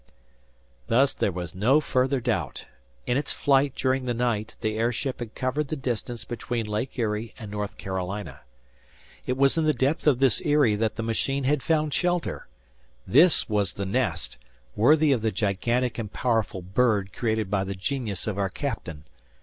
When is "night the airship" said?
4.15-5.19